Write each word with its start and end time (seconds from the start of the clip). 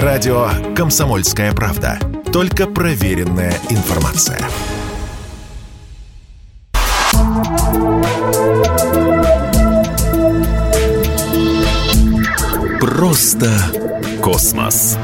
Радио 0.00 0.48
«Комсомольская 0.74 1.52
правда». 1.52 1.98
Только 2.32 2.66
проверенная 2.66 3.52
информация. 3.68 4.40
Просто 12.80 13.52
космос. 14.22 14.96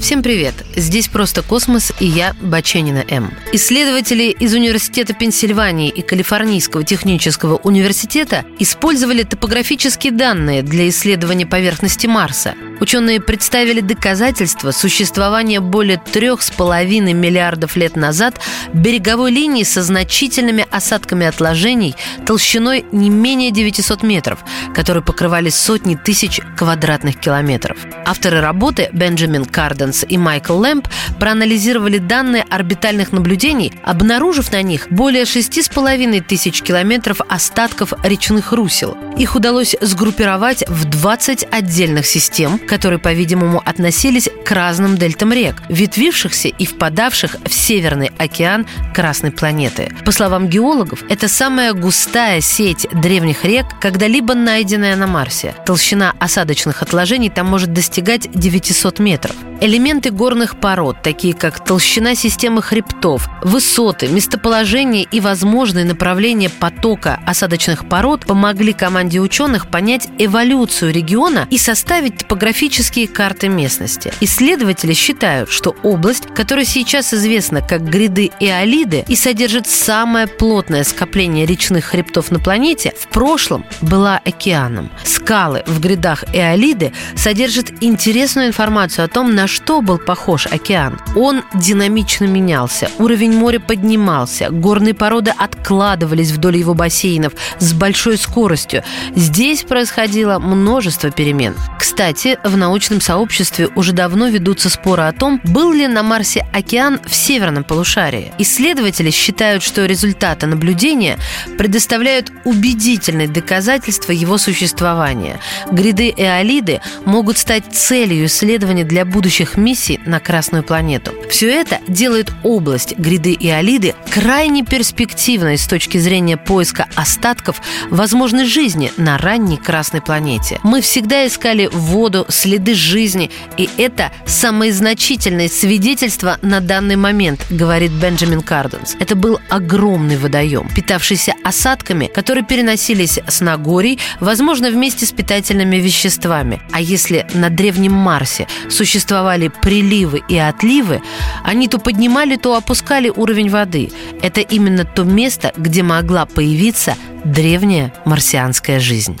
Всем 0.00 0.22
привет! 0.22 0.54
Здесь 0.74 1.08
«Просто 1.08 1.42
космос» 1.42 1.92
и 2.00 2.06
я, 2.06 2.34
Баченина 2.40 3.04
М. 3.10 3.30
Исследователи 3.52 4.30
из 4.30 4.54
Университета 4.54 5.12
Пенсильвании 5.12 5.90
и 5.90 6.00
Калифорнийского 6.00 6.82
технического 6.84 7.56
университета 7.56 8.46
использовали 8.58 9.22
топографические 9.22 10.12
данные 10.12 10.62
для 10.62 10.88
исследования 10.88 11.44
поверхности 11.44 12.06
Марса. 12.06 12.54
Ученые 12.80 13.20
представили 13.20 13.80
доказательства 13.80 14.70
существования 14.70 15.60
более 15.60 15.98
трех 15.98 16.40
с 16.40 16.50
половиной 16.50 17.12
миллиардов 17.12 17.76
лет 17.76 17.94
назад 17.94 18.40
береговой 18.72 19.30
линии 19.30 19.64
со 19.64 19.82
значительными 19.82 20.66
осадками 20.70 21.26
отложений 21.26 21.94
толщиной 22.24 22.86
не 22.90 23.10
менее 23.10 23.50
900 23.50 24.02
метров, 24.02 24.38
которые 24.74 25.04
покрывали 25.04 25.50
сотни 25.50 25.94
тысяч 25.94 26.40
квадратных 26.56 27.20
километров. 27.20 27.76
Авторы 28.06 28.40
работы 28.40 28.88
Бенджамин 28.92 29.44
Карденс 29.44 30.04
и 30.08 30.16
Майкл 30.16 30.56
Лэмп 30.56 30.88
проанализировали 31.18 31.98
данные 31.98 32.44
орбитальных 32.48 33.12
наблюдений, 33.12 33.74
обнаружив 33.84 34.52
на 34.52 34.62
них 34.62 34.86
более 34.90 35.24
6,5 35.24 36.22
тысяч 36.22 36.62
километров 36.62 37.20
остатков 37.28 37.92
речных 38.02 38.52
русел. 38.52 38.96
Их 39.18 39.34
удалось 39.36 39.76
сгруппировать 39.82 40.64
в 40.66 40.86
20 40.86 41.46
отдельных 41.50 42.06
систем, 42.06 42.58
которые, 42.70 43.00
по-видимому, 43.00 43.60
относились 43.64 44.30
к 44.44 44.52
разным 44.52 44.96
дельтам 44.96 45.32
рек, 45.32 45.60
ветвившихся 45.68 46.46
и 46.46 46.64
впадавших 46.64 47.36
в 47.44 47.52
Северный 47.52 48.12
океан 48.16 48.64
Красной 48.94 49.32
планеты. 49.32 49.92
По 50.04 50.12
словам 50.12 50.46
геологов, 50.46 51.02
это 51.08 51.26
самая 51.26 51.72
густая 51.72 52.40
сеть 52.40 52.86
древних 52.92 53.44
рек, 53.44 53.66
когда-либо 53.80 54.34
найденная 54.34 54.94
на 54.94 55.08
Марсе. 55.08 55.52
Толщина 55.66 56.14
осадочных 56.20 56.82
отложений 56.82 57.30
там 57.30 57.48
может 57.48 57.72
достигать 57.72 58.30
900 58.32 59.00
метров. 59.00 59.34
Элементы 59.62 60.10
горных 60.10 60.58
пород, 60.58 61.02
такие 61.02 61.34
как 61.34 61.62
толщина 61.62 62.14
системы 62.14 62.62
хребтов, 62.62 63.28
высоты, 63.42 64.08
местоположение 64.08 65.02
и 65.02 65.20
возможные 65.20 65.84
направления 65.84 66.48
потока 66.48 67.20
осадочных 67.26 67.86
пород 67.86 68.24
помогли 68.24 68.72
команде 68.72 69.20
ученых 69.20 69.68
понять 69.68 70.08
эволюцию 70.16 70.94
региона 70.94 71.46
и 71.50 71.58
составить 71.58 72.16
топографические 72.16 73.06
карты 73.06 73.48
местности. 73.48 74.14
Исследователи 74.22 74.94
считают, 74.94 75.50
что 75.50 75.76
область, 75.82 76.26
которая 76.34 76.64
сейчас 76.64 77.12
известна 77.12 77.60
как 77.60 77.82
гряды 77.84 78.30
Эолиды 78.40 79.04
и 79.08 79.14
содержит 79.14 79.66
самое 79.66 80.26
плотное 80.26 80.84
скопление 80.84 81.44
речных 81.44 81.84
хребтов 81.84 82.30
на 82.30 82.38
планете, 82.38 82.94
в 82.98 83.08
прошлом 83.08 83.66
была 83.82 84.22
океаном. 84.24 84.90
Скалы 85.04 85.64
в 85.66 85.80
грядах 85.80 86.24
Эолиды 86.32 86.94
содержат 87.14 87.70
интересную 87.82 88.48
информацию 88.48 89.04
о 89.04 89.08
том, 89.08 89.34
на 89.34 89.49
что 89.50 89.82
был 89.82 89.98
похож 89.98 90.46
океан. 90.46 90.98
Он 91.16 91.42
динамично 91.54 92.24
менялся, 92.24 92.90
уровень 92.98 93.32
моря 93.32 93.58
поднимался, 93.58 94.50
горные 94.50 94.94
породы 94.94 95.32
откладывались 95.36 96.30
вдоль 96.30 96.56
его 96.56 96.74
бассейнов 96.74 97.32
с 97.58 97.72
большой 97.72 98.16
скоростью. 98.16 98.82
Здесь 99.14 99.62
происходило 99.62 100.38
множество 100.38 101.10
перемен. 101.10 101.54
Кстати, 101.78 102.38
в 102.44 102.56
научном 102.56 103.00
сообществе 103.00 103.68
уже 103.74 103.92
давно 103.92 104.28
ведутся 104.28 104.70
споры 104.70 105.02
о 105.02 105.12
том, 105.12 105.40
был 105.44 105.72
ли 105.72 105.88
на 105.88 106.02
Марсе 106.02 106.46
океан 106.52 107.00
в 107.04 107.14
северном 107.14 107.64
полушарии. 107.64 108.32
Исследователи 108.38 109.10
считают, 109.10 109.62
что 109.62 109.86
результаты 109.86 110.46
наблюдения 110.46 111.18
предоставляют 111.58 112.30
убедительные 112.44 113.28
доказательства 113.28 114.12
его 114.12 114.38
существования. 114.38 115.40
Гряды 115.72 116.12
Эолиды 116.16 116.80
могут 117.04 117.38
стать 117.38 117.64
целью 117.72 118.26
исследований 118.26 118.84
для 118.84 119.04
будущих 119.04 119.39
будущих 119.40 119.56
миссий 119.56 120.00
на 120.04 120.20
Красную 120.20 120.62
планету. 120.62 121.12
Все 121.30 121.48
это 121.48 121.78
делает 121.88 122.30
область 122.42 122.98
гряды 122.98 123.36
Иолиды 123.40 123.94
крайне 124.10 124.64
перспективной 124.64 125.56
с 125.56 125.66
точки 125.66 125.98
зрения 125.98 126.36
поиска 126.36 126.86
остатков 126.94 127.60
возможной 127.90 128.44
жизни 128.44 128.92
на 128.96 129.16
ранней 129.16 129.56
Красной 129.56 130.02
планете. 130.02 130.58
Мы 130.62 130.80
всегда 130.82 131.26
искали 131.26 131.68
воду, 131.72 132.26
следы 132.28 132.74
жизни, 132.74 133.30
и 133.56 133.68
это 133.78 134.10
самое 134.26 134.72
значительное 134.72 135.48
свидетельство 135.48 136.38
на 136.42 136.60
данный 136.60 136.96
момент, 136.96 137.46
говорит 137.50 137.92
Бенджамин 137.92 138.42
Карденс. 138.42 138.96
Это 139.00 139.14
был 139.16 139.40
огромный 139.48 140.18
водоем, 140.18 140.68
питавшийся 140.74 141.32
осадками, 141.44 142.06
которые 142.06 142.44
переносились 142.44 143.18
с 143.26 143.40
Нагорий, 143.40 143.98
возможно, 144.20 144.70
вместе 144.70 145.06
с 145.06 145.12
питательными 145.12 145.76
веществами. 145.76 146.60
А 146.72 146.80
если 146.80 147.26
на 147.32 147.48
древнем 147.48 147.92
Марсе 147.92 148.46
существовали 148.68 149.29
существовали 149.30 149.48
приливы 149.48 150.22
и 150.28 150.38
отливы, 150.38 151.02
они 151.44 151.68
то 151.68 151.78
поднимали, 151.78 152.36
то 152.36 152.56
опускали 152.56 153.10
уровень 153.10 153.50
воды. 153.50 153.90
Это 154.22 154.40
именно 154.40 154.84
то 154.84 155.04
место, 155.04 155.52
где 155.56 155.82
могла 155.82 156.26
появиться 156.26 156.94
древняя 157.24 157.92
марсианская 158.04 158.80
жизнь. 158.80 159.18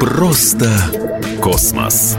Просто 0.00 0.70
космос. 1.42 2.16